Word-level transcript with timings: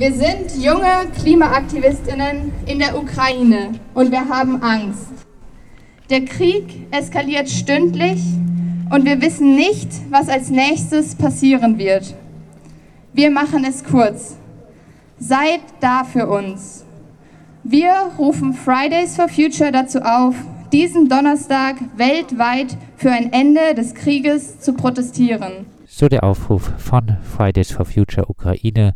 Wir 0.00 0.14
sind 0.14 0.56
junge 0.56 1.10
Klimaaktivistinnen 1.20 2.52
in 2.64 2.78
der 2.78 2.96
Ukraine 2.98 3.72
und 3.92 4.10
wir 4.10 4.26
haben 4.30 4.62
Angst. 4.62 5.12
Der 6.08 6.24
Krieg 6.24 6.86
eskaliert 6.90 7.50
stündlich 7.50 8.22
und 8.88 9.04
wir 9.04 9.20
wissen 9.20 9.54
nicht, 9.54 9.90
was 10.08 10.30
als 10.30 10.48
nächstes 10.48 11.14
passieren 11.14 11.76
wird. 11.76 12.14
Wir 13.12 13.30
machen 13.30 13.62
es 13.68 13.84
kurz. 13.84 14.38
Seid 15.18 15.60
da 15.80 16.04
für 16.04 16.28
uns. 16.28 16.86
Wir 17.62 17.92
rufen 18.16 18.54
Fridays 18.54 19.16
for 19.16 19.28
Future 19.28 19.70
dazu 19.70 20.00
auf, 20.00 20.34
diesen 20.72 21.10
Donnerstag 21.10 21.76
weltweit 21.98 22.74
für 22.96 23.10
ein 23.10 23.34
Ende 23.34 23.74
des 23.74 23.94
Krieges 23.94 24.60
zu 24.60 24.72
protestieren. 24.72 25.66
So 25.86 26.08
der 26.08 26.24
Aufruf 26.24 26.72
von 26.78 27.18
Fridays 27.36 27.72
for 27.72 27.84
Future 27.84 28.30
Ukraine, 28.30 28.94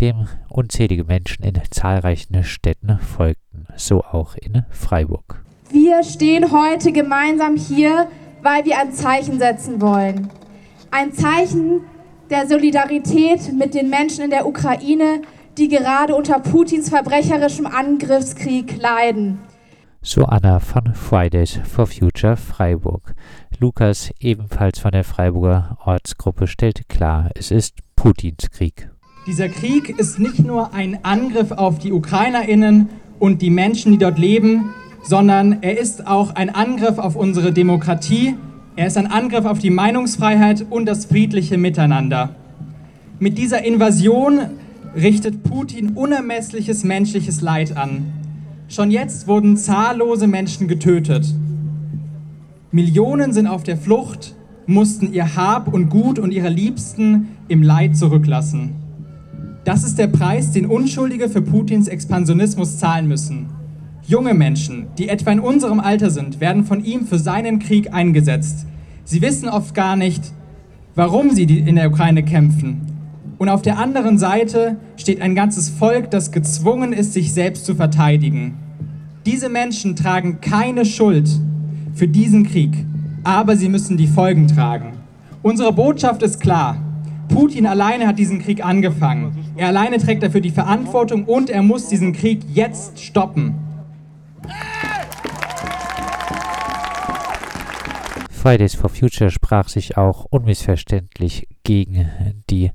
dem 0.00 0.26
unzählige 0.48 1.04
Menschen 1.04 1.44
in 1.44 1.60
zahlreichen 1.70 2.42
Städten 2.44 2.98
folgten, 2.98 3.66
so 3.76 4.02
auch 4.02 4.34
in 4.36 4.64
Freiburg. 4.70 5.44
Wir 5.70 6.02
stehen 6.02 6.52
heute 6.52 6.92
gemeinsam 6.92 7.56
hier, 7.56 8.08
weil 8.42 8.64
wir 8.64 8.78
ein 8.78 8.92
Zeichen 8.92 9.38
setzen 9.38 9.80
wollen. 9.80 10.30
Ein 10.90 11.12
Zeichen 11.12 11.80
der 12.30 12.46
Solidarität 12.46 13.52
mit 13.52 13.74
den 13.74 13.90
Menschen 13.90 14.24
in 14.24 14.30
der 14.30 14.46
Ukraine, 14.46 15.22
die 15.58 15.68
gerade 15.68 16.14
unter 16.14 16.40
Putins 16.40 16.88
verbrecherischem 16.88 17.66
Angriffskrieg 17.66 18.80
leiden. 18.80 19.38
So 20.02 20.24
Anna 20.24 20.60
von 20.60 20.94
Fridays 20.94 21.58
for 21.64 21.86
Future 21.86 22.36
Freiburg. 22.36 23.14
Lukas, 23.58 24.10
ebenfalls 24.20 24.78
von 24.78 24.90
der 24.92 25.04
Freiburger 25.04 25.78
Ortsgruppe, 25.84 26.46
stellt 26.46 26.88
klar, 26.88 27.30
es 27.34 27.50
ist 27.50 27.78
Putins 27.96 28.50
Krieg. 28.50 28.90
Dieser 29.26 29.48
Krieg 29.48 29.98
ist 29.98 30.18
nicht 30.18 30.44
nur 30.44 30.74
ein 30.74 30.98
Angriff 31.02 31.50
auf 31.50 31.78
die 31.78 31.92
Ukrainerinnen 31.92 32.90
und 33.18 33.40
die 33.40 33.48
Menschen, 33.48 33.92
die 33.92 33.98
dort 33.98 34.18
leben, 34.18 34.74
sondern 35.02 35.62
er 35.62 35.78
ist 35.78 36.06
auch 36.06 36.34
ein 36.34 36.54
Angriff 36.54 36.98
auf 36.98 37.16
unsere 37.16 37.50
Demokratie, 37.50 38.34
er 38.76 38.86
ist 38.86 38.98
ein 38.98 39.06
Angriff 39.06 39.46
auf 39.46 39.58
die 39.58 39.70
Meinungsfreiheit 39.70 40.66
und 40.68 40.84
das 40.84 41.06
friedliche 41.06 41.56
Miteinander. 41.56 42.34
Mit 43.18 43.38
dieser 43.38 43.64
Invasion 43.64 44.40
richtet 44.94 45.42
Putin 45.42 45.92
unermessliches 45.94 46.84
menschliches 46.84 47.40
Leid 47.40 47.78
an. 47.78 48.12
Schon 48.68 48.90
jetzt 48.90 49.26
wurden 49.26 49.56
zahllose 49.56 50.26
Menschen 50.26 50.68
getötet. 50.68 51.34
Millionen 52.72 53.32
sind 53.32 53.46
auf 53.46 53.62
der 53.62 53.78
Flucht, 53.78 54.34
mussten 54.66 55.14
ihr 55.14 55.34
Hab 55.34 55.72
und 55.72 55.88
Gut 55.88 56.18
und 56.18 56.30
ihre 56.30 56.50
Liebsten 56.50 57.28
im 57.48 57.62
Leid 57.62 57.96
zurücklassen. 57.96 58.83
Das 59.64 59.82
ist 59.82 59.98
der 59.98 60.08
Preis, 60.08 60.52
den 60.52 60.66
Unschuldige 60.66 61.30
für 61.30 61.40
Putins 61.40 61.88
Expansionismus 61.88 62.76
zahlen 62.78 63.08
müssen. 63.08 63.48
Junge 64.06 64.34
Menschen, 64.34 64.88
die 64.98 65.08
etwa 65.08 65.32
in 65.32 65.40
unserem 65.40 65.80
Alter 65.80 66.10
sind, 66.10 66.38
werden 66.38 66.64
von 66.64 66.84
ihm 66.84 67.06
für 67.06 67.18
seinen 67.18 67.60
Krieg 67.60 67.94
eingesetzt. 67.94 68.66
Sie 69.04 69.22
wissen 69.22 69.48
oft 69.48 69.74
gar 69.74 69.96
nicht, 69.96 70.32
warum 70.94 71.30
sie 71.30 71.44
in 71.44 71.76
der 71.76 71.88
Ukraine 71.88 72.22
kämpfen. 72.22 72.82
Und 73.38 73.48
auf 73.48 73.62
der 73.62 73.78
anderen 73.78 74.18
Seite 74.18 74.76
steht 74.98 75.22
ein 75.22 75.34
ganzes 75.34 75.70
Volk, 75.70 76.10
das 76.10 76.30
gezwungen 76.30 76.92
ist, 76.92 77.14
sich 77.14 77.32
selbst 77.32 77.64
zu 77.64 77.74
verteidigen. 77.74 78.58
Diese 79.24 79.48
Menschen 79.48 79.96
tragen 79.96 80.42
keine 80.42 80.84
Schuld 80.84 81.30
für 81.94 82.06
diesen 82.06 82.46
Krieg, 82.46 82.84
aber 83.22 83.56
sie 83.56 83.70
müssen 83.70 83.96
die 83.96 84.06
Folgen 84.06 84.46
tragen. 84.46 84.92
Unsere 85.42 85.72
Botschaft 85.72 86.22
ist 86.22 86.40
klar. 86.40 86.83
Putin 87.28 87.66
alleine 87.66 88.06
hat 88.06 88.18
diesen 88.18 88.40
Krieg 88.40 88.64
angefangen. 88.64 89.36
Er 89.56 89.68
alleine 89.68 89.98
trägt 89.98 90.22
dafür 90.22 90.40
die 90.40 90.50
Verantwortung 90.50 91.24
und 91.24 91.50
er 91.50 91.62
muss 91.62 91.88
diesen 91.88 92.12
Krieg 92.12 92.42
jetzt 92.52 93.00
stoppen. 93.00 93.54
Fridays 98.30 98.74
for 98.74 98.90
Future 98.90 99.30
sprach 99.30 99.68
sich 99.68 99.96
auch 99.96 100.26
unmissverständlich 100.28 101.48
gegen 101.62 102.10
die 102.50 102.72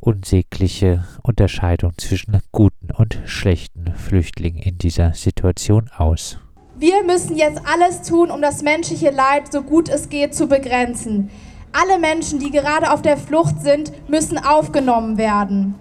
unsägliche 0.00 1.04
Unterscheidung 1.22 1.92
zwischen 1.96 2.40
guten 2.50 2.90
und 2.90 3.20
schlechten 3.24 3.94
Flüchtlingen 3.94 4.60
in 4.60 4.78
dieser 4.78 5.14
Situation 5.14 5.90
aus. 5.96 6.38
Wir 6.76 7.04
müssen 7.04 7.36
jetzt 7.36 7.60
alles 7.64 8.02
tun, 8.02 8.32
um 8.32 8.42
das 8.42 8.62
menschliche 8.62 9.10
Leid 9.10 9.52
so 9.52 9.62
gut 9.62 9.88
es 9.88 10.08
geht 10.08 10.34
zu 10.34 10.48
begrenzen. 10.48 11.30
Alle 11.72 11.98
Menschen, 11.98 12.38
die 12.38 12.50
gerade 12.50 12.92
auf 12.92 13.00
der 13.00 13.16
Flucht 13.16 13.60
sind, 13.62 13.92
müssen 14.08 14.38
aufgenommen 14.38 15.16
werden. 15.16 15.74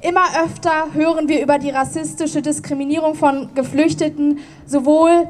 Immer 0.00 0.24
öfter 0.44 0.92
hören 0.92 1.28
wir 1.28 1.42
über 1.42 1.58
die 1.58 1.70
rassistische 1.70 2.40
Diskriminierung 2.40 3.14
von 3.14 3.52
Geflüchteten, 3.54 4.38
sowohl 4.66 5.28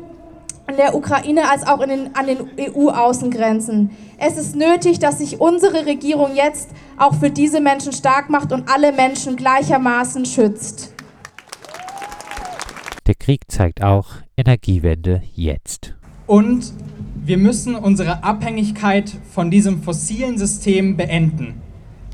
in 0.68 0.76
der 0.76 0.94
Ukraine 0.94 1.48
als 1.48 1.66
auch 1.66 1.78
den, 1.86 2.14
an 2.14 2.26
den 2.26 2.50
EU-Außengrenzen. 2.58 3.90
Es 4.18 4.36
ist 4.36 4.56
nötig, 4.56 4.98
dass 4.98 5.18
sich 5.18 5.40
unsere 5.40 5.86
Regierung 5.86 6.34
jetzt 6.34 6.70
auch 6.98 7.14
für 7.14 7.30
diese 7.30 7.60
Menschen 7.60 7.92
stark 7.92 8.28
macht 8.28 8.52
und 8.52 8.68
alle 8.68 8.92
Menschen 8.92 9.36
gleichermaßen 9.36 10.26
schützt. 10.26 10.92
Der 13.06 13.14
Krieg 13.14 13.42
zeigt 13.48 13.82
auch 13.82 14.08
Energiewende 14.36 15.22
jetzt. 15.34 15.94
Und 16.26 16.72
wir 17.26 17.38
müssen 17.38 17.74
unsere 17.74 18.22
Abhängigkeit 18.22 19.16
von 19.30 19.50
diesem 19.50 19.82
fossilen 19.82 20.36
System 20.36 20.98
beenden. 20.98 21.54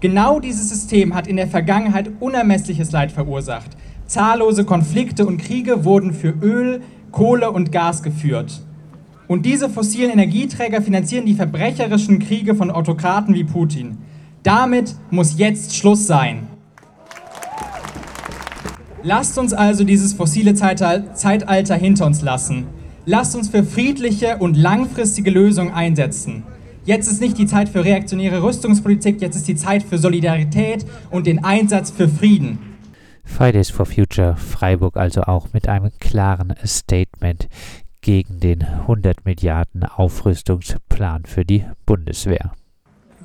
Genau 0.01 0.39
dieses 0.39 0.69
System 0.69 1.15
hat 1.15 1.27
in 1.27 1.37
der 1.37 1.49
Vergangenheit 1.49 2.11
unermessliches 2.21 2.93
Leid 2.93 3.11
verursacht. 3.11 3.71
Zahllose 4.07 4.65
Konflikte 4.65 5.27
und 5.27 5.39
Kriege 5.39 5.85
wurden 5.85 6.13
für 6.13 6.31
Öl, 6.41 6.83
Kohle 7.11 7.51
und 7.51 7.73
Gas 7.73 8.05
geführt. 8.05 8.63
Und 9.27 9.47
diese 9.47 9.69
fossilen 9.69 10.13
Energieträger 10.13 10.81
finanzieren 10.81 11.27
die 11.27 11.35
verbrecherischen 11.35 12.21
Kriege 12.21 12.55
von 12.55 12.71
Autokraten 12.71 13.35
wie 13.35 13.45
Putin. 13.45 13.99
Damit 14.45 14.95
muss 15.11 15.39
jetzt 15.39 15.75
Schluss 15.75 16.07
sein. 16.07 16.47
Lasst 19.03 19.39
uns 19.39 19.53
also 19.53 19.83
dieses 19.83 20.13
fossile 20.13 20.55
Zeitalter 20.55 21.75
hinter 21.75 22.07
uns 22.07 22.23
lassen. 22.23 22.67
Lasst 23.07 23.35
uns 23.35 23.49
für 23.49 23.65
friedliche 23.65 24.37
und 24.37 24.57
langfristige 24.57 25.31
Lösungen 25.31 25.73
einsetzen. 25.73 26.43
Jetzt 26.85 27.11
ist 27.11 27.21
nicht 27.21 27.39
die 27.39 27.47
Zeit 27.47 27.69
für 27.69 27.85
reaktionäre 27.85 28.43
Rüstungspolitik, 28.43 29.21
jetzt 29.21 29.37
ist 29.37 29.49
die 29.49 29.55
Zeit 29.55 29.83
für 29.83 29.97
Solidarität 29.97 30.85
und 31.11 31.27
den 31.27 31.43
Einsatz 31.43 31.91
für 31.91 32.09
Frieden. 32.09 32.59
Fridays 33.25 33.71
for 33.71 33.87
Future 33.87 34.37
Freiburg 34.37 34.97
also 34.97 35.23
auch 35.23 35.53
mit 35.53 35.69
einem 35.69 35.91
klaren 35.99 36.55
Statement 36.65 37.49
gegen 38.03 38.41
den 38.41 38.63
100 38.63 39.25
Milliarden 39.25 39.85
Aufrüstungsplan 39.85 41.25
für 41.25 41.45
die 41.45 41.65
Bundeswehr. 41.87 42.53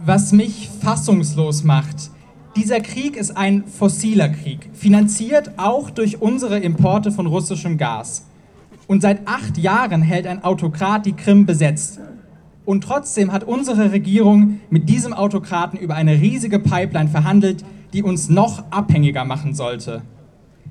Was 0.06 0.32
mich 0.32 0.70
fassungslos 0.82 1.64
macht, 1.64 2.12
dieser 2.56 2.80
Krieg 2.80 3.18
ist 3.18 3.36
ein 3.36 3.66
fossiler 3.66 4.30
Krieg, 4.30 4.70
finanziert 4.74 5.58
auch 5.58 5.90
durch 5.90 6.22
unsere 6.22 6.60
Importe 6.60 7.12
von 7.12 7.26
russischem 7.26 7.78
Gas. 7.78 8.26
Und 8.88 9.02
seit 9.02 9.28
acht 9.28 9.58
Jahren 9.58 10.02
hält 10.02 10.28
ein 10.28 10.44
Autokrat 10.44 11.06
die 11.06 11.14
Krim 11.14 11.46
besetzt. 11.46 12.00
Und 12.66 12.84
trotzdem 12.84 13.32
hat 13.32 13.44
unsere 13.44 13.92
Regierung 13.92 14.60
mit 14.70 14.90
diesem 14.90 15.14
Autokraten 15.14 15.80
über 15.80 15.96
eine 15.96 16.14
riesige 16.14 16.60
Pipeline 16.60 17.10
verhandelt, 17.10 17.64
die 17.94 18.04
uns 18.04 18.30
noch 18.30 18.64
abhängiger 18.72 19.24
machen 19.24 19.54
sollte. 19.54 20.02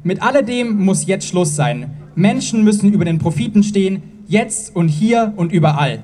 Mit 0.02 0.22
alledem 0.22 0.84
muss 0.84 1.06
jetzt 1.06 1.26
Schluss 1.26 1.56
sein. 1.56 1.90
Menschen 2.14 2.62
müssen 2.62 2.92
über 2.92 3.04
den 3.04 3.18
Profiten 3.18 3.62
stehen, 3.62 4.02
jetzt 4.26 4.74
und 4.76 4.88
hier 4.88 5.32
und 5.36 5.52
überall. 5.52 6.02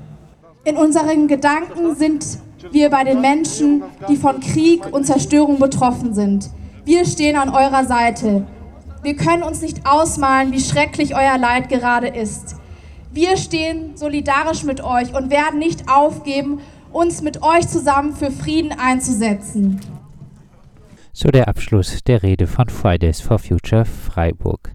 In 0.64 0.76
unseren 0.76 1.28
Gedanken 1.28 1.94
sind 1.96 2.38
wir 2.72 2.90
bei 2.90 3.04
den 3.04 3.20
Menschen, 3.20 3.82
die 4.08 4.16
von 4.16 4.40
Krieg 4.40 4.92
und 4.92 5.06
Zerstörung 5.06 5.58
betroffen 5.58 6.14
sind. 6.14 6.50
Wir 6.84 7.04
stehen 7.04 7.36
an 7.36 7.48
eurer 7.48 7.84
Seite. 7.84 8.46
Wir 9.02 9.16
können 9.16 9.42
uns 9.42 9.62
nicht 9.62 9.86
ausmalen, 9.86 10.52
wie 10.52 10.60
schrecklich 10.60 11.14
euer 11.14 11.38
Leid 11.38 11.68
gerade 11.68 12.08
ist. 12.08 12.56
Wir 13.12 13.36
stehen 13.36 13.96
solidarisch 13.96 14.62
mit 14.62 14.82
euch 14.84 15.14
und 15.14 15.30
werden 15.30 15.58
nicht 15.58 15.88
aufgeben, 15.88 16.60
uns 16.92 17.22
mit 17.22 17.42
euch 17.42 17.66
zusammen 17.66 18.14
für 18.14 18.30
Frieden 18.30 18.72
einzusetzen. 18.72 19.80
So 21.12 21.30
der 21.30 21.48
Abschluss 21.48 21.98
der 22.06 22.22
Rede 22.22 22.46
von 22.46 22.68
Fridays 22.68 23.20
for 23.20 23.38
Future 23.38 23.84
Freiburg. 23.84 24.72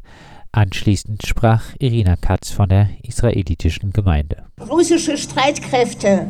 Anschließend 0.51 1.25
sprach 1.25 1.63
Irina 1.79 2.15
Katz 2.15 2.49
von 2.49 2.69
der 2.69 2.89
israelitischen 3.03 3.93
Gemeinde. 3.93 4.45
Russische 4.69 5.17
Streitkräfte 5.17 6.27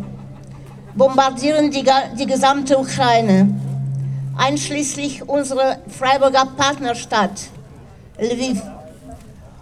bombardieren 0.96 1.72
die, 1.72 1.86
die 2.20 2.26
gesamte 2.26 2.78
Ukraine, 2.78 3.50
einschließlich 4.38 5.28
unsere 5.28 5.80
Freiburger 5.88 6.46
Partnerstadt 6.58 7.50
Lviv, 8.20 8.62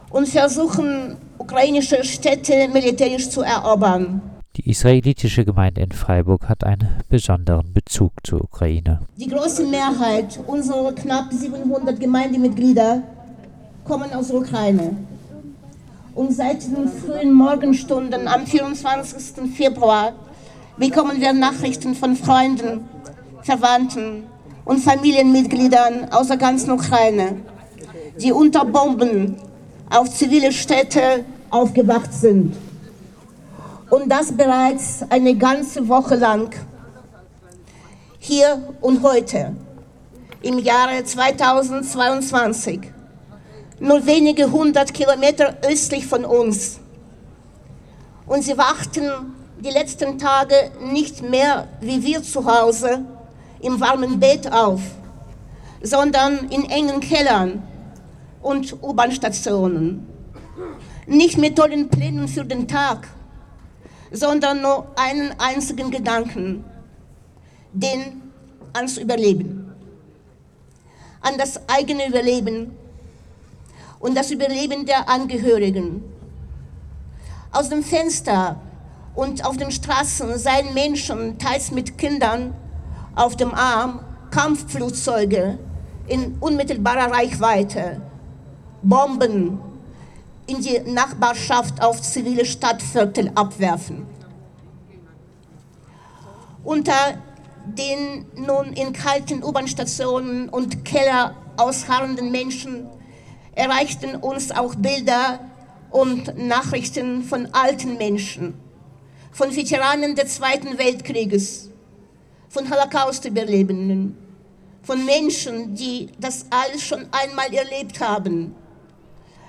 und 0.09 0.27
versuchen, 0.27 1.17
ukrainische 1.37 2.03
Städte 2.03 2.67
militärisch 2.71 3.29
zu 3.29 3.41
erobern. 3.41 4.21
Die 4.55 4.69
israelitische 4.69 5.43
Gemeinde 5.43 5.81
in 5.81 5.91
Freiburg 5.91 6.47
hat 6.47 6.63
einen 6.63 6.87
besonderen 7.09 7.73
Bezug 7.73 8.11
zur 8.23 8.43
Ukraine. 8.43 8.99
Die 9.17 9.27
große 9.27 9.65
Mehrheit 9.65 10.39
unserer 10.45 10.93
knapp 10.93 11.33
700 11.33 11.99
Gemeindemitglieder 11.99 13.01
kommen 13.83 14.13
aus 14.13 14.27
der 14.27 14.37
Ukraine. 14.37 14.95
Und 16.13 16.31
seit 16.31 16.61
den 16.63 16.87
frühen 16.87 17.33
Morgenstunden 17.33 18.27
am 18.27 18.45
24. 18.45 19.51
Februar 19.55 20.13
bekommen 20.77 21.19
wir 21.19 21.33
Nachrichten 21.33 21.95
von 21.95 22.15
Freunden, 22.15 22.81
Verwandten 23.41 24.23
und 24.65 24.79
Familienmitgliedern 24.79 26.09
aus 26.11 26.27
der 26.27 26.37
ganzen 26.37 26.71
Ukraine, 26.71 27.37
die 28.17 28.31
unter 28.31 28.65
Bomben 28.65 29.37
auf 29.89 30.09
zivile 30.09 30.51
Städte 30.51 31.25
aufgewacht 31.49 32.13
sind. 32.13 32.55
Und 33.89 34.09
das 34.09 34.31
bereits 34.31 35.03
eine 35.09 35.35
ganze 35.35 35.87
Woche 35.87 36.15
lang. 36.15 36.55
Hier 38.19 38.75
und 38.81 39.03
heute, 39.03 39.55
im 40.41 40.59
Jahre 40.59 41.03
2022, 41.03 42.79
nur 43.79 44.05
wenige 44.05 44.51
hundert 44.51 44.93
Kilometer 44.93 45.57
östlich 45.67 46.07
von 46.07 46.25
uns. 46.25 46.79
Und 48.25 48.43
sie 48.43 48.57
wachten 48.57 49.33
die 49.59 49.69
letzten 49.69 50.17
Tage 50.17 50.55
nicht 50.91 51.21
mehr 51.21 51.67
wie 51.81 52.01
wir 52.03 52.23
zu 52.23 52.45
Hause 52.45 53.05
im 53.61 53.79
warmen 53.79 54.19
Bett 54.19 54.51
auf, 54.51 54.81
sondern 55.81 56.49
in 56.49 56.69
engen 56.69 56.99
Kellern 56.99 57.63
und 58.43 58.83
U-Bahn-Stationen. 58.83 60.07
Nicht 61.07 61.37
mit 61.37 61.57
tollen 61.57 61.89
Plänen 61.89 62.27
für 62.27 62.45
den 62.45 62.67
Tag, 62.67 63.07
sondern 64.11 64.61
nur 64.61 64.87
einen 64.95 65.33
einzigen 65.39 65.89
Gedanken, 65.89 66.63
den 67.73 68.21
ans 68.73 68.97
Überleben, 68.97 69.73
an 71.21 71.37
das 71.37 71.59
eigene 71.67 72.07
Überleben 72.07 72.71
und 73.99 74.15
das 74.15 74.31
Überleben 74.31 74.85
der 74.85 75.09
Angehörigen. 75.09 76.03
Aus 77.51 77.69
dem 77.69 77.83
Fenster 77.83 78.61
und 79.15 79.45
auf 79.45 79.57
den 79.57 79.71
Straßen 79.71 80.37
seien 80.37 80.73
Menschen, 80.73 81.37
teils 81.37 81.71
mit 81.71 81.97
Kindern, 81.97 82.53
auf 83.15 83.35
dem 83.35 83.53
Arm 83.53 83.99
Kampfflugzeuge 84.31 85.59
in 86.07 86.35
unmittelbarer 86.39 87.11
Reichweite, 87.11 88.01
Bomben 88.83 89.59
in 90.45 90.61
die 90.61 90.79
Nachbarschaft 90.79 91.81
auf 91.81 92.01
zivile 92.01 92.45
Stadtviertel 92.45 93.31
abwerfen. 93.33 94.05
Unter 96.63 97.17
den 97.65 98.25
nun 98.35 98.73
in 98.73 98.91
kalten 98.91 99.43
U-Bahn-Stationen 99.43 100.49
und 100.49 100.83
Keller 100.83 101.35
ausharrenden 101.55 102.31
Menschen 102.31 102.87
erreichten 103.55 104.15
uns 104.17 104.51
auch 104.51 104.75
Bilder 104.75 105.39
und 105.91 106.37
Nachrichten 106.37 107.23
von 107.23 107.47
alten 107.53 107.97
Menschen, 107.97 108.55
von 109.31 109.55
Veteranen 109.55 110.15
des 110.15 110.35
Zweiten 110.35 110.77
Weltkrieges, 110.77 111.69
von 112.49 112.69
Holocaust-Überlebenden, 112.69 114.17
von 114.81 115.05
Menschen, 115.05 115.75
die 115.75 116.09
das 116.19 116.47
alles 116.49 116.81
schon 116.83 117.05
einmal 117.11 117.53
erlebt 117.53 118.01
haben. 118.01 118.55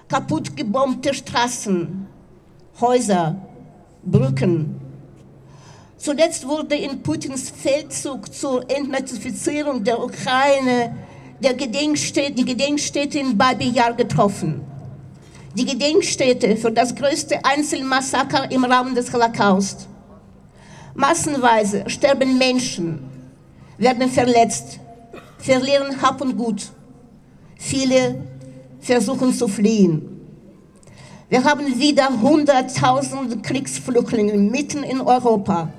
Kaputt 0.09 0.57
gebombte 0.57 1.15
Straßen, 1.15 2.07
Häuser, 2.81 3.37
Brücken. 4.05 4.81
Zuletzt 5.97 6.47
wurde 6.47 6.75
in 6.75 7.03
Putins 7.03 7.51
Feldzug 7.51 8.33
zur 8.33 8.69
Entnazifizierung 8.71 9.83
der 9.83 10.03
Ukraine 10.03 10.95
der 11.43 11.55
Gedenkstätte, 11.55 12.33
die 12.33 12.45
Gedenkstätte 12.45 13.19
in 13.19 13.37
Babi 13.37 13.71
Yar 13.71 13.95
getroffen. 13.95 14.61
Die 15.55 15.65
Gedenkstätte 15.65 16.57
für 16.57 16.71
das 16.71 16.95
größte 16.95 17.43
Einzelmassaker 17.45 18.51
im 18.51 18.65
Raum 18.65 18.95
des 18.95 19.13
Holocaust. 19.13 19.89
Massenweise 20.95 21.89
sterben 21.89 22.37
Menschen, 22.37 23.09
werden 23.79 24.09
verletzt, 24.11 24.81
verlieren 25.39 26.01
Hab 26.03 26.21
und 26.21 26.37
Gut. 26.37 26.71
Viele 27.57 28.23
versuchen 28.85 29.33
zu 29.33 29.49
fliehen. 29.49 30.03
Wir 31.31 31.43
haben 31.43 31.67
wieder 31.79 32.11
100.000 32.11 33.41
Kriegsflüchtlinge 33.43 34.35
mitten 34.35 34.83
in 34.83 35.01
Europa, 35.01 35.71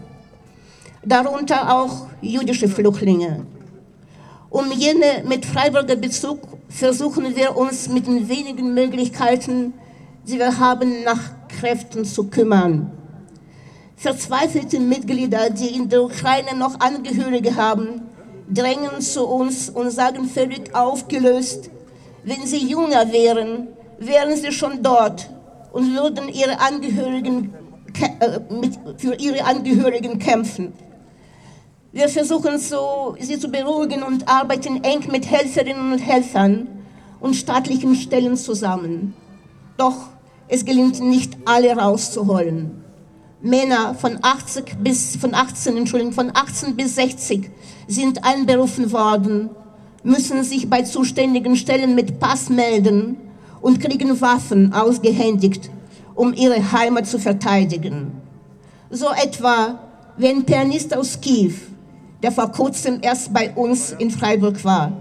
darunter 1.06 1.78
auch 1.78 2.08
jüdische 2.22 2.68
Flüchtlinge. 2.68 3.46
Um 4.50 4.72
jene 4.72 5.24
mit 5.28 5.46
Freiburger 5.46 5.96
Bezug 5.96 6.40
versuchen 6.68 7.36
wir 7.36 7.56
uns 7.56 7.88
mit 7.88 8.08
den 8.08 8.28
wenigen 8.28 8.74
Möglichkeiten, 8.74 9.74
die 10.28 10.40
wir 10.40 10.58
haben, 10.58 11.04
nach 11.04 11.22
Kräften 11.48 12.06
zu 12.06 12.24
kümmern. 12.24 12.92
Verzweifelte 13.96 14.80
Mitglieder, 14.80 15.52
die 15.52 15.76
in 15.76 15.90
der 15.90 16.04
Ukraine 16.04 16.58
noch 16.58 16.80
Angehörige 16.80 17.56
haben, 17.56 18.02
drängen 18.50 19.00
zu 19.00 19.28
uns 19.28 19.70
und 19.70 19.92
sagen 19.92 20.26
völlig 20.26 20.74
aufgelöst, 20.74 21.70
wenn 22.26 22.46
sie 22.46 22.68
jünger 22.68 23.12
wären, 23.12 23.68
wären 24.00 24.36
sie 24.36 24.52
schon 24.52 24.82
dort 24.82 25.30
und 25.72 25.96
würden 25.96 26.28
ihre 26.28 26.60
Angehörigen, 26.60 27.54
für 28.98 29.16
ihre 29.16 29.46
Angehörigen 29.46 30.20
kämpfen. 30.20 30.74
Wir 31.92 32.10
versuchen 32.10 32.58
so, 32.58 33.16
sie 33.20 33.40
zu 33.40 33.50
beruhigen 33.50 34.04
und 34.04 34.28
arbeiten 34.28 34.84
eng 34.84 35.10
mit 35.12 35.30
Helferinnen 35.30 35.94
und 35.94 36.00
Helfern 36.00 36.68
und 37.22 37.36
staatlichen 37.36 37.96
Stellen 37.96 38.36
zusammen. 38.36 39.14
Doch 39.78 40.10
es 40.48 40.66
gelingt 40.66 41.00
nicht, 41.00 41.38
alle 41.46 41.76
rauszuholen. 41.78 42.84
Männer 43.42 43.94
von, 43.94 44.18
80 44.22 44.78
bis, 44.82 45.16
von, 45.16 45.34
18, 45.36 45.78
Entschuldigung, 45.78 46.14
von 46.14 46.32
18 46.34 46.76
bis 46.76 46.96
60 46.96 47.50
sind 47.88 48.24
einberufen 48.24 48.92
worden, 48.92 49.52
müssen 50.06 50.44
sich 50.44 50.70
bei 50.70 50.84
zuständigen 50.84 51.56
Stellen 51.56 51.96
mit 51.96 52.20
Pass 52.20 52.50
melden 52.50 53.18
und 53.60 53.82
kriegen 53.82 54.22
Waffen 54.22 54.72
ausgehändigt, 54.72 55.72
um 56.14 56.34
ihre 56.34 56.72
Heimat 56.72 57.08
zu 57.08 57.18
verteidigen. 57.20 58.12
So 58.92 59.08
etwa 59.10 59.80
wie 60.16 60.28
ein 60.28 60.46
Pianist 60.46 60.96
aus 60.96 61.20
Kiew, 61.20 61.54
der 62.22 62.32
vor 62.32 62.52
kurzem 62.52 63.00
erst 63.02 63.34
bei 63.34 63.52
uns 63.56 63.92
in 63.98 64.12
Freiburg 64.12 64.64
war. 64.64 64.94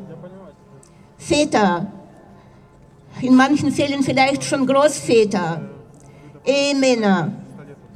Väter, 1.18 1.86
in 3.20 3.36
manchen 3.36 3.70
Fällen 3.70 4.02
vielleicht 4.02 4.42
schon 4.42 4.66
Großväter, 4.66 5.60
Ehemänner, 6.44 7.32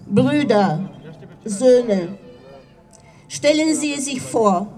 Brüder, 0.06 0.90
Söhne. 1.44 2.18
Stellen 3.28 3.74
Sie 3.74 3.94
sich 3.94 4.20
vor, 4.20 4.77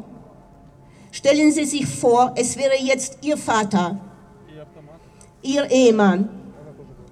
stellen 1.11 1.53
Sie 1.53 1.65
sich 1.65 1.87
vor, 1.87 2.33
es 2.37 2.57
wäre 2.57 2.77
jetzt 2.81 3.19
Ihr 3.23 3.37
Vater, 3.37 3.99
Ihr 5.43 5.71
Ehemann, 5.71 6.29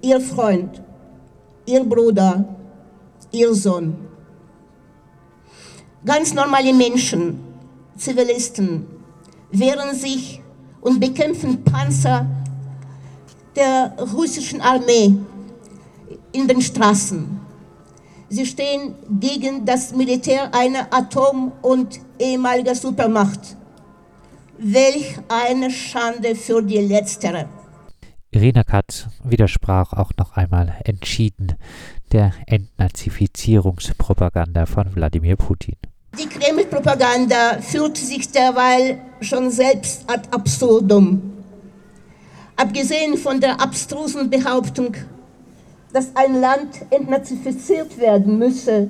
Ihr 0.03 0.21
Freund, 0.21 0.83
Ihr 1.67 1.85
Bruder, 1.85 2.45
Ihr 3.33 3.55
Sohn 3.55 4.09
ganz 6.09 6.33
normale 6.33 6.73
Menschen, 6.73 7.39
Zivilisten, 7.95 8.87
wehren 9.51 9.95
sich 9.95 10.41
und 10.81 10.99
bekämpfen 11.01 11.63
Panzer 11.65 12.27
der 13.55 13.95
russischen 14.15 14.63
Armee 14.63 15.15
in 16.33 16.49
den 16.49 16.63
Straßen. 16.63 17.39
Sie 18.31 18.47
stehen 18.47 18.95
gegen 19.21 19.67
das 19.67 19.95
Militär 19.95 20.55
einer 20.55 20.87
Atom- 20.91 21.53
und 21.61 22.01
ehemaliger 22.19 22.75
Supermacht. 22.75 23.58
Welch 24.61 25.15
eine 25.29 25.71
Schande 25.71 26.35
für 26.35 26.61
die 26.63 26.79
Letztere. 26.79 27.49
Irina 28.33 28.65
Katz 28.65 29.07
widersprach 29.23 29.93
auch 29.93 30.11
noch 30.19 30.33
einmal 30.33 30.75
entschieden 30.85 31.55
der 32.11 32.33
Entnazifizierungspropaganda 32.47 34.67
von 34.67 34.97
Wladimir 34.97 35.37
Putin. 35.37 35.77
Die 36.19 36.27
Kreml-Propaganda 36.27 37.61
führt 37.61 37.99
sich 37.99 38.33
derweil 38.33 38.99
schon 39.21 39.53
selbst 39.53 40.11
ad 40.11 40.29
absurdum. 40.33 41.35
Abgesehen 42.57 43.17
von 43.17 43.41
der 43.41 43.61
abstrusen 43.61 44.29
Behauptung, 44.29 44.97
dass 45.93 46.17
ein 46.17 46.41
Land 46.41 46.85
entnazifiziert 46.91 47.97
werden 47.99 48.41
müsse, 48.41 48.89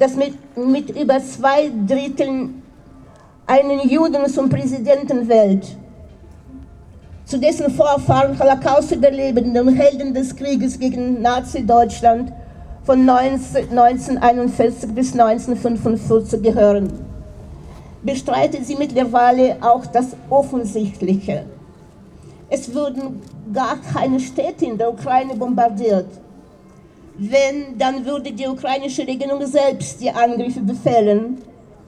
das 0.00 0.16
mit, 0.16 0.34
mit 0.56 0.90
über 0.90 1.22
zwei 1.22 1.70
Dritteln 1.86 2.64
einen 3.46 3.88
Juden 3.88 4.26
zum 4.28 4.48
Präsidenten 4.48 5.28
wählt, 5.28 5.76
zu 7.24 7.38
dessen 7.38 7.70
Vorfahren 7.70 8.38
Holocaust-Überlebenden 8.38 9.68
und 9.68 9.76
Helden 9.76 10.12
des 10.12 10.34
Krieges 10.34 10.78
gegen 10.78 11.22
Nazi-Deutschland 11.22 12.32
von 12.82 13.08
1941 13.08 14.94
bis 14.94 15.12
1945 15.12 16.42
gehören. 16.42 16.92
Bestreitet 18.02 18.64
sie 18.66 18.76
mittlerweile 18.76 19.56
auch 19.60 19.86
das 19.86 20.08
Offensichtliche. 20.30 21.44
Es 22.48 22.72
wurden 22.72 23.22
gar 23.52 23.76
keine 23.92 24.20
Städte 24.20 24.66
in 24.66 24.78
der 24.78 24.92
Ukraine 24.92 25.34
bombardiert. 25.34 26.06
Wenn, 27.18 27.76
dann 27.78 28.04
würde 28.04 28.30
die 28.30 28.46
ukrainische 28.46 29.02
Regierung 29.06 29.44
selbst 29.46 30.00
die 30.00 30.10
Angriffe 30.10 30.60
befehlen, 30.60 31.38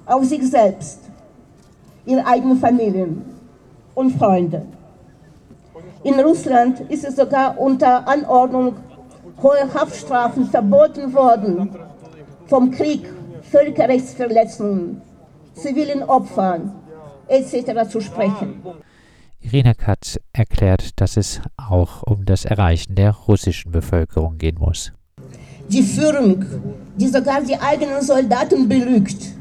auf 0.07 0.25
sich 0.25 0.43
selbst, 0.43 1.08
ihre 2.09 2.27
eigenen 2.27 2.59
Familien 2.59 3.23
und 3.95 4.13
Freunde. 4.13 4.63
In 6.05 6.19
Russland 6.21 6.81
ist 6.89 7.05
es 7.05 7.17
sogar 7.17 7.59
unter 7.59 8.07
Anordnung 8.09 8.77
hoher 9.43 9.73
Haftstrafen 9.75 10.47
verboten 10.47 11.13
worden, 11.13 11.71
vom 12.47 12.71
Krieg, 12.71 13.03
Völkerrechtsverletzungen, 13.43 15.03
zivilen 15.55 16.03
Opfern 16.03 16.73
etc. 17.29 17.89
zu 17.91 18.01
sprechen. 18.01 18.63
Irina 19.41 19.75
Katz 19.75 20.19
erklärt, 20.33 21.01
dass 21.01 21.17
es 21.17 21.41
auch 21.57 22.03
um 22.05 22.25
das 22.25 22.45
Erreichen 22.45 22.95
der 22.95 23.13
russischen 23.13 23.71
Bevölkerung 23.71 24.39
gehen 24.39 24.57
muss. 24.59 24.93
Die 25.69 25.83
Führung, 25.83 26.45
die 26.97 27.07
sogar 27.07 27.43
die 27.43 27.57
eigenen 27.57 28.03
Soldaten 28.03 28.69
belügt 28.69 29.38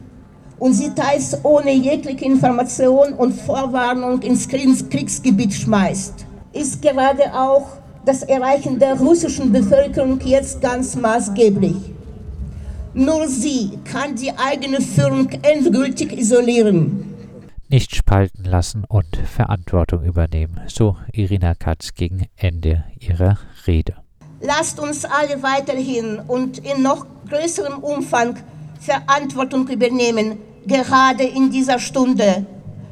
und 0.60 0.74
sie 0.74 0.94
teils 0.94 1.38
ohne 1.44 1.72
jegliche 1.74 2.26
Information 2.26 3.14
und 3.14 3.34
Vorwarnung 3.34 4.22
ins 4.22 4.48
Kriegsgebiet 4.48 5.54
schmeißt, 5.54 6.26
ist 6.54 6.82
gerade 6.82 7.34
auch 7.34 7.68
das 8.06 8.24
Erreichen 8.24 8.80
der 8.80 8.96
russischen 8.96 9.52
Bevölkerung 9.52 10.20
jetzt 10.24 10.62
ganz 10.62 10.96
maßgeblich. 10.96 11.76
Nur 12.94 13.28
sie 13.28 13.78
kann 13.84 14.16
die 14.16 14.32
eigene 14.32 14.82
Führung 14.82 15.30
endgültig 15.44 16.18
isolieren. 16.18 17.14
Nicht 17.70 17.96
spalten 17.96 18.46
lassen 18.46 18.86
und 18.88 19.18
Verantwortung 19.18 20.04
übernehmen, 20.04 20.62
so 20.68 20.96
Irina 21.12 21.54
Katz 21.54 21.94
gegen 21.94 22.28
Ende 22.38 22.86
ihrer 22.98 23.38
Rede. 23.68 23.96
Lasst 24.40 24.80
uns 24.80 25.04
alle 25.04 25.44
weiterhin 25.44 26.20
und 26.28 26.60
in 26.60 26.82
noch 26.82 27.06
größerem 27.30 27.80
Umfang 27.80 28.38
Verantwortung 28.80 29.68
übernehmen, 29.68 30.38
gerade 30.68 31.24
in 31.24 31.50
dieser 31.50 31.80
Stunde, 31.80 32.46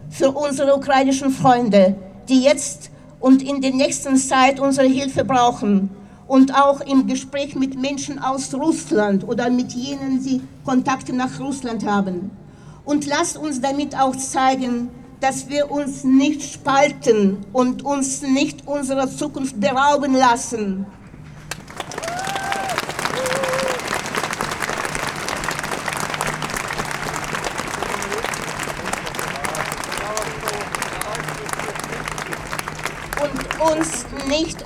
für 0.09 0.31
unsere 0.31 0.75
ukrainischen 0.75 1.29
Freunde, 1.29 1.95
die 2.29 2.41
jetzt 2.41 2.89
und 3.19 3.41
in 3.41 3.61
der 3.61 3.71
nächsten 3.71 4.15
Zeit 4.17 4.59
unsere 4.59 4.87
Hilfe 4.87 5.25
brauchen 5.25 5.89
und 6.27 6.55
auch 6.55 6.81
im 6.81 7.05
Gespräch 7.05 7.55
mit 7.55 7.79
Menschen 7.79 8.19
aus 8.19 8.53
Russland 8.53 9.27
oder 9.27 9.49
mit 9.49 9.73
jenen, 9.73 10.23
die 10.23 10.41
Kontakte 10.63 11.13
nach 11.13 11.39
Russland 11.39 11.85
haben. 11.85 12.31
Und 12.85 13.05
lasst 13.07 13.37
uns 13.37 13.61
damit 13.61 13.99
auch 13.99 14.15
zeigen, 14.15 14.89
dass 15.19 15.49
wir 15.49 15.71
uns 15.71 16.03
nicht 16.03 16.43
spalten 16.43 17.37
und 17.51 17.83
uns 17.83 18.21
nicht 18.21 18.67
unserer 18.67 19.09
Zukunft 19.09 19.59
berauben 19.59 20.13
lassen. 20.13 20.85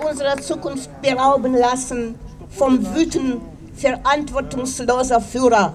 Unserer 0.10 0.38
Zukunft 0.38 0.90
berauben 1.02 1.54
lassen 1.54 2.16
vom 2.50 2.96
Wüten 2.96 3.42
verantwortungsloser 3.76 5.22
Führer. 5.22 5.74